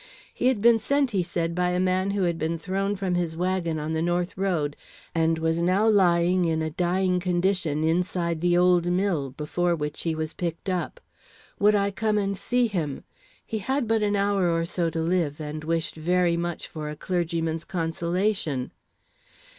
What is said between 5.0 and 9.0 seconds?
and was now lying in a dying condition inside the old